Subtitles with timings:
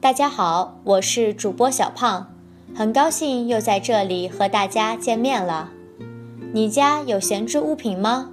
[0.00, 2.32] 大家好，我是主播小胖，
[2.74, 5.70] 很高兴又在这里和大家见面了。
[6.52, 8.30] 你家有闲置物品吗？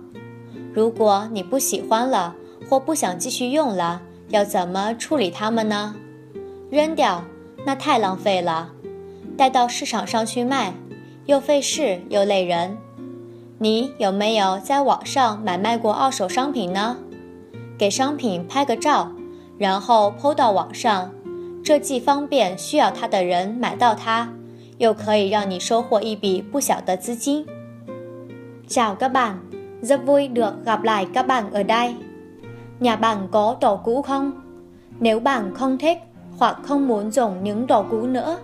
[0.74, 2.36] 如果你不喜欢了
[2.70, 5.96] 或不想继续用了，要怎么处理它们呢？
[6.70, 7.24] 扔掉？
[7.66, 8.72] 那太浪费了。
[9.36, 10.74] 带到市场上去卖，
[11.26, 12.78] 又费事又累人。
[13.58, 16.98] 你有没有在网上买卖过二手商品呢？
[17.78, 19.12] 给商品拍个照，
[19.59, 21.11] 然后 PO 到网上，
[21.65, 24.29] 这既方便需要它的人买到它，
[24.79, 27.47] 又可以让你收获一笔不小的资金。
[28.69, 29.39] Chào các bạn,
[29.83, 31.95] rất vui được gặp lại các bạn ở đây.
[32.81, 34.33] Nhà bạn có đồ cũ không?
[35.01, 35.99] Nếu bạn không thích
[36.39, 38.39] hoặc không muốn dùng những đồ cũ nữa,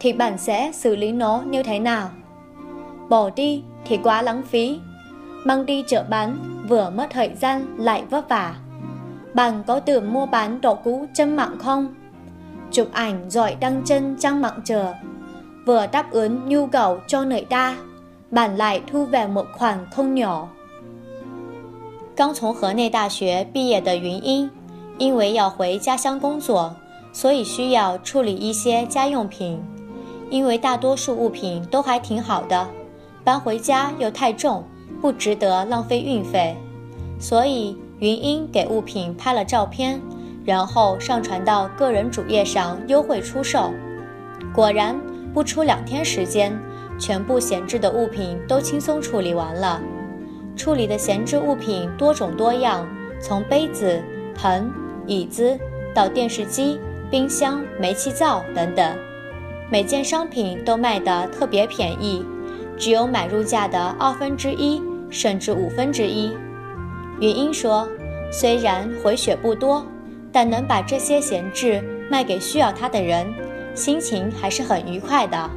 [0.00, 2.10] thì bạn sẽ xử lý nó như thế nào?
[3.08, 4.78] Bỏ đi thì quá lãng phí.
[5.44, 8.54] Mang đi chợ bán vừa mất thời gian lại vất vả.
[9.34, 11.94] Bạn có tưởng mua bán đồ cũ trên mạng không?
[12.70, 14.94] Chụp ảnh rồi đăng trên trang mạng chờ.
[15.66, 17.76] Vừa đáp ứng nhu cầu cho người ta,
[18.30, 20.48] bạn lại thu về một khoản không nhỏ.
[22.16, 24.50] 刚从河内大学毕业的云英，
[24.98, 26.74] 因为要回家乡工作，
[27.12, 29.62] 所以需要处理一些家用品。
[30.30, 32.66] 因为大多数物品都还挺好的，
[33.24, 34.64] 搬回家又太重，
[35.00, 36.56] 不值得浪费运费，
[37.20, 40.01] 所以 云英给物品拍了照片，
[40.43, 43.71] 然后上传到个人主页上优惠出售。
[44.53, 44.99] 果然，
[45.33, 46.53] 不出两天时间，
[46.99, 49.81] 全部闲置的物品都轻松处理完了。
[50.53, 52.85] 处理的闲置物品多种多样，
[53.21, 54.03] 从杯子、
[54.35, 54.69] 盆、
[55.07, 55.57] 椅子
[55.95, 58.85] 到电视机、冰箱、煤气灶等等，
[59.71, 62.25] 每件商品都卖得特别便宜，
[62.77, 66.33] 只有买入价的二分之一甚至五分之一。
[67.22, 69.82] 云英说：“虽然回血不多，
[70.32, 73.26] 但能把这些闲置卖给需要它的人，
[73.74, 75.50] 心情还是很愉快的。”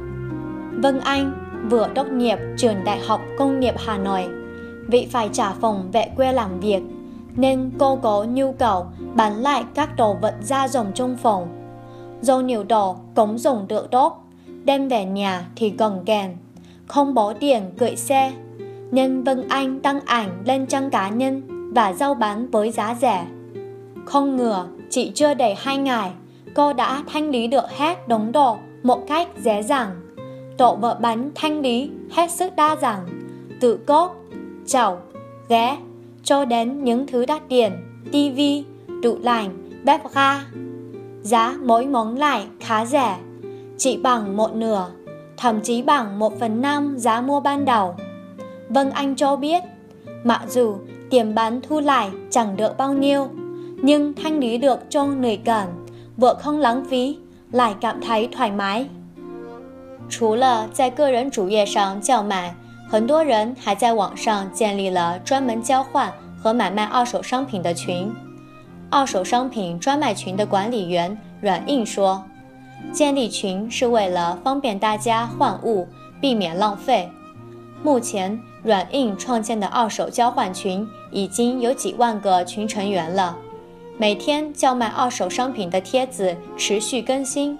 [0.82, 1.32] Vân Anh
[1.70, 4.28] vừa tốt nghiệp trường Đại học Công nghiệp Hà Nội.
[4.86, 6.82] Vì phải trả phòng về quê làm việc,
[7.36, 11.48] nên cô có nhu cầu bán lại các đồ vật gia dụng trong phòng.
[12.22, 14.24] Do nhiều đồ cũng dùng được tốt,
[14.64, 16.36] đem về nhà thì cần kèn,
[16.86, 18.32] không bỏ tiền gửi xe,
[18.90, 23.27] nên Vân Anh đăng ảnh lên trang cá nhân và giao bán với giá rẻ.
[24.05, 26.11] Không ngờ, chỉ chưa đầy hai ngày,
[26.55, 29.89] cô đã thanh lý được hết đống đồ một cách dễ dàng.
[30.57, 33.07] Tổ vợ bánh thanh lý hết sức đa dạng,
[33.61, 34.15] từ cốt,
[34.65, 34.99] chảo,
[35.49, 35.77] ghé,
[36.23, 37.71] cho đến những thứ đắt tiền,
[38.11, 38.63] tivi,
[39.03, 40.41] tủ lạnh, bếp ga.
[41.21, 43.17] Giá mỗi món lại khá rẻ,
[43.77, 44.87] chỉ bằng một nửa,
[45.37, 47.95] thậm chí bằng một phần năm giá mua ban đầu.
[48.69, 49.63] Vâng Anh cho biết,
[50.23, 50.75] mặc dù
[51.09, 53.27] tiền bán thu lại chẳng được bao nhiêu,
[53.81, 55.85] nhưng thanh lý được cho người cần,
[56.17, 57.17] vợ không lãng phí,
[57.51, 58.85] lại cảm thấy thoải mái.
[60.09, 62.55] 除了在个人主页上叫卖，
[62.89, 68.13] 很多人还在网上建立了专门交换和买卖二手商品的群。
[68.89, 72.23] 二手商品专卖群的管理员阮印说
[72.93, 75.87] ：“建立群是为了方便大家换物，
[76.21, 77.09] 避免浪费。
[77.83, 83.37] 目前，阮印创建的二手交换群已经有几万个群成员了，
[83.97, 87.57] 每天叫卖二手商品的帖子持续更新。”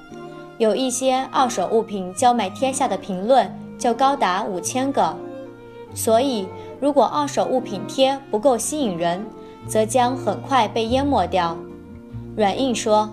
[0.57, 3.47] 有一些二手物品叫卖贴下的评论
[3.77, 5.15] 就高达五千个，
[5.93, 6.47] 所以
[6.79, 9.23] 如果二手物品贴不够吸引人，
[9.67, 11.55] 则将很快被淹没掉。
[12.35, 13.07] 阮印说，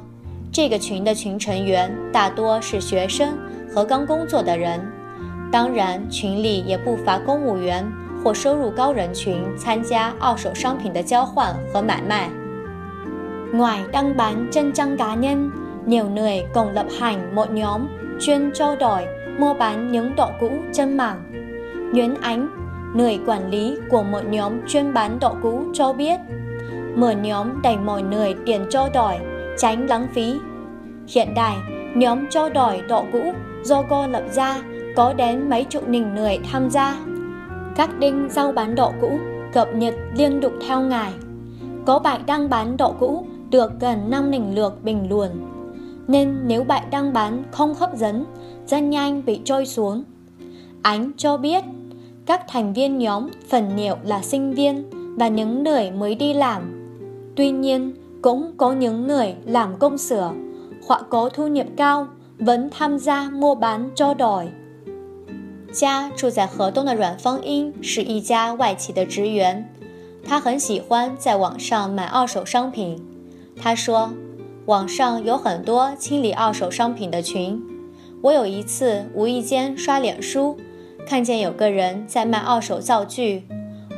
[0.51, 3.37] 这个群的群成员大多是学生
[3.75, 4.91] 和刚工作的人，
[5.53, 7.87] 当然群里也不乏公务员
[8.24, 12.30] 或收入高人群参加二手商品的交换和买卖。
[13.54, 15.52] Ngoài đăng bán trên trang cá nhân.
[15.90, 17.88] nhiều người cùng lập hành một nhóm
[18.20, 19.06] chuyên trao đổi
[19.40, 21.24] mua bán những đồ cũ trên mạng.
[21.94, 22.50] Nguyễn Ánh,
[22.96, 26.20] người quản lý của một nhóm chuyên bán đồ cũ cho biết,
[26.96, 29.14] mở nhóm đầy mọi người tiền trao đổi,
[29.58, 30.40] tránh lãng phí.
[31.08, 31.56] Hiện tại,
[31.96, 33.34] nhóm trao đổi đồ cũ
[33.64, 34.56] do cô lập ra
[34.96, 36.96] có đến mấy chục nghìn người tham gia.
[37.77, 39.19] Các đinh rau bán độ cũ
[39.53, 41.13] cập nhật liên tục theo ngày.
[41.87, 45.51] Có bạn đang bán độ cũ được gần 5 nghìn lượt bình luận
[46.09, 48.25] nên nếu bạn đang bán không hấp dẫn,
[48.67, 50.05] rất nhanh bị trôi xuống.
[50.83, 51.65] Ánh cho biết,
[52.27, 56.63] các thành viên nhóm phần nhiều là sinh viên và những người mới đi làm.
[57.37, 57.93] Tuy nhiên,
[58.23, 60.33] cũng có những người làm công sửa
[60.89, 62.07] họ có thu nhập cao
[62.39, 64.49] vẫn tham gia mua bán cho đòi
[65.75, 69.69] 家住在河东的阮芳英是一家外企的职员，
[70.25, 73.05] 她很喜欢在网上买二手商品。
[73.61, 74.13] 她说
[74.67, 77.61] ：“网上有很多清理二手商品的群。
[78.23, 80.57] 我有一次无意间刷脸书，
[81.05, 83.43] 看见有个人在卖二手灶具，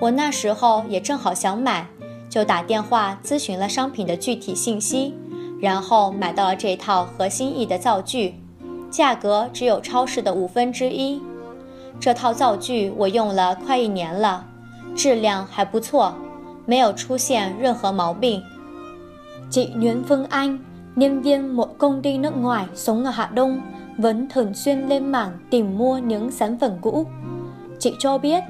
[0.00, 1.88] 我那时候也正好想买，
[2.30, 5.14] 就打电话咨询了商品的具体信息，
[5.60, 8.36] 然后买到了这套合心意的灶具，
[8.90, 11.20] 价格只有超市的五分之一。
[11.99, 14.43] 这套灶具我用了快一年了，
[14.95, 16.13] 质量还不错，
[16.65, 18.41] 没有出现任何毛病。
[19.49, 20.57] Chị Nguyễn Phương Anh,
[20.95, 23.61] nhân viên một công ty nước ngoài sống ở Hạ Đông,
[23.97, 27.05] vẫn thường xuyên lên mạng tìm mua những sản phẩm cũ.
[27.79, 28.43] Chị cho biết,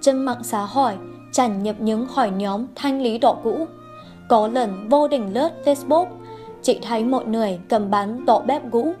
[0.00, 0.92] trên mạng xã hội
[1.32, 3.66] tràn nhập những hỏi nhóm thanh lý đồ cũ.
[4.28, 6.06] Có lần vô tình lướt Facebook,
[6.62, 8.94] chị thấy một người cầm bán tổ bếp cũ.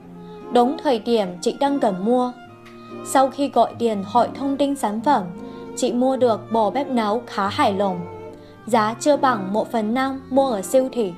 [0.52, 2.32] Đúng thời điểm chị đang cần mua.
[3.04, 5.24] Sau khi gọi điện hỏi thông tin sản phẩm,
[5.76, 8.00] chị mua được bộ bếp nấu khá hài lòng.
[8.66, 11.12] Giá chưa bằng 1 phần 5 mua ở siêu thị.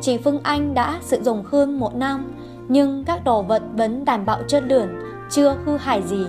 [0.00, 2.32] Chị Phương Anh đã sử dụng hơn một năm,
[2.68, 4.88] nhưng các đồ vật vẫn đảm bảo chất lượng,
[5.30, 6.26] chưa hư hại gì.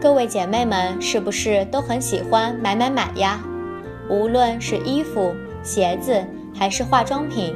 [0.00, 3.40] 各位姐妹们，是不是都很喜欢买买买呀？
[4.08, 5.34] 无论是衣服、
[5.64, 6.24] 鞋子
[6.54, 7.54] 还是化妆品，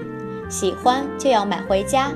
[0.51, 2.11] 喜欢就要买回家。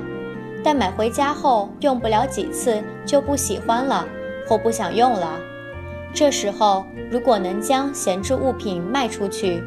[0.63, 4.05] 但买回家后用不了几次就不喜欢了，
[4.47, 5.39] 或不想用了。
[6.13, 9.61] 这时候，如果能将闲置物品卖出去，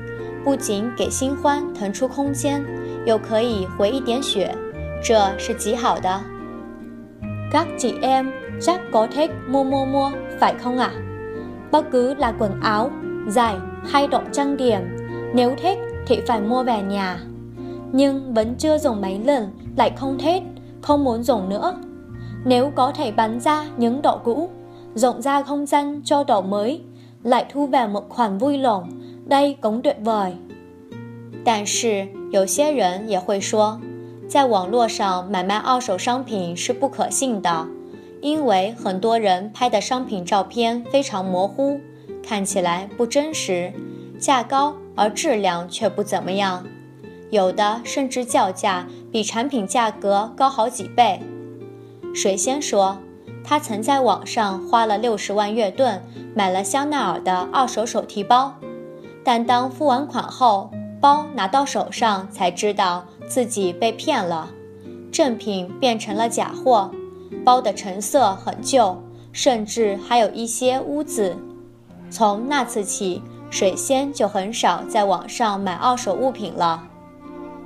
[0.45, 2.65] 不仅给新欢腾出空间，
[3.07, 4.55] 又可以回一点血，
[5.03, 6.21] 这是极好的。
[7.53, 10.91] Các chị em chắc có thích mua mua mua phải không ạ?
[11.71, 12.91] Bất cứ là quần áo,
[13.29, 13.55] giày
[13.85, 14.81] hay đồ trang điểm,
[15.35, 17.19] nếu thích thì phải mua về nhà.
[17.93, 20.43] Nhưng vẫn chưa dùng mấy lần lại không thích,
[20.86, 21.76] không muốn dùng nữa.
[22.46, 24.50] Nếu có thể bán ra những đồ cũ,
[24.96, 26.82] rộng ra không gian cho đồ mới,
[27.24, 28.90] lại thu về một khoản vui lòng,
[29.26, 30.34] đây cũng tuyệt vời.
[31.44, 33.80] 但是有些人也会说，
[34.28, 37.68] 在网络上买卖二手商品是不可信的，
[38.22, 41.80] 因为很多人拍的商品照片非常模糊，
[42.24, 43.74] 看起来不真实，
[44.20, 46.64] 价高而质量却不怎么样，
[47.32, 51.22] 有的甚至叫价比产品价格高好几倍。
[52.14, 52.98] 水仙说，
[53.46, 56.04] 他曾在网上花了六十万月盾
[56.36, 58.56] 买了香奈儿的二手手提包，
[59.24, 60.70] 但当付完款后。
[61.00, 64.50] 包拿到手上才知道自己被骗了，
[65.14, 66.92] 正品变成了假货，
[67.46, 69.02] 包的成色很旧，
[69.32, 71.38] 甚至还有一些污渍。
[72.10, 76.84] 从那次起，水仙就很少在网上买二手物品了。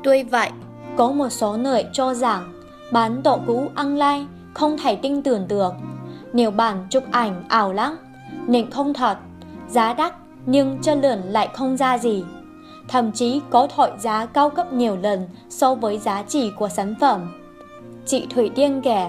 [0.04, 0.52] Tuy vậy,
[0.98, 2.54] có một số người cho rằng
[2.92, 5.74] bán đồ cũ online không thể tin tưởng được.
[6.34, 7.98] Nhiều bản chụp ảnh ảo lắm,
[8.48, 9.18] nên không thật,
[9.68, 10.14] giá đắt
[10.46, 12.24] nhưng chất lượng lại không ra gì
[12.90, 16.96] thậm chí có thổi giá cao cấp nhiều lần so với giá trị của sản
[17.00, 17.32] phẩm.
[18.06, 19.08] Chị Thủy Tiên kể,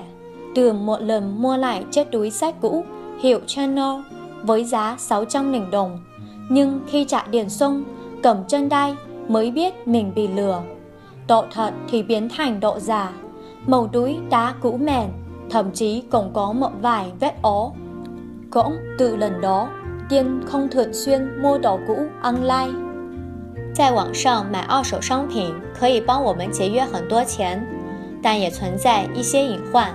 [0.55, 2.85] từ một lần mua lại chiếc túi sách cũ
[3.21, 4.01] hiệu Chanel
[4.43, 6.05] với giá 600.000 đồng,
[6.49, 7.85] nhưng khi trả tiền xong,
[8.23, 8.97] cầm chân đai
[9.29, 10.63] mới biết mình bị lừa
[11.30, 13.12] Độ thật thì biến thành độ giả,
[13.68, 15.10] màu túi đá cũ mềm,
[15.50, 17.74] thậm chí còn có một vài vết ố.
[18.52, 19.68] Cũng từ lần đó,
[20.10, 22.74] Tiên không thường xuyên mua đồ cũ online
[23.74, 27.60] 在网上买二手商品可以帮我们节约很多钱，
[28.24, 29.94] 但也存在一些隐患。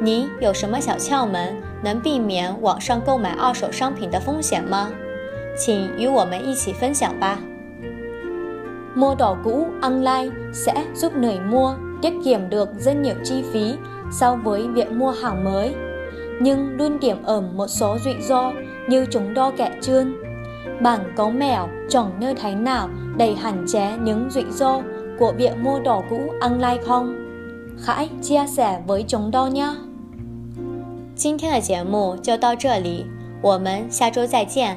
[0.00, 4.90] 你有什么小窍门能避免网上购买二手商品的风险吗？
[5.58, 7.38] 请与我们一起分享吧。
[8.96, 13.74] Mua đồ cũ online sẽ giúp người mua tiết kiệm được rất nhiều chi phí
[14.10, 15.74] so với việc mua hàng mới,
[16.40, 18.52] nhưng luôn tiềm ẩn một số rủi ro
[18.88, 20.14] như chúng đo kẻ trơn
[20.82, 24.80] Bạn có mẹo chọn nơi thế nào để hạn chế những rủi ro
[25.18, 27.14] của việc mua đồ cũ online không?
[27.84, 29.74] Hãy chia sẻ với chúng tôi nhé!
[31.16, 33.06] 今天的节目就到这里，
[33.42, 34.76] 我们下周再见。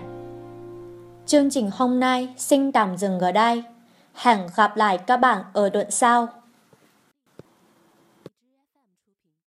[1.25, 3.68] Chương trình hôm nay xin tạm dừng ở đây.
[4.20, 6.28] Hẹn gặp lại các bạn ở đoạn sau.